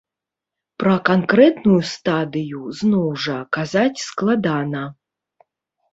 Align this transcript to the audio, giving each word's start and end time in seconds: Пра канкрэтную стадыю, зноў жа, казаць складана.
Пра 0.83 0.93
канкрэтную 1.09 1.77
стадыю, 1.91 2.61
зноў 2.81 3.07
жа, 3.27 3.37
казаць 3.59 4.03
складана. 4.07 4.83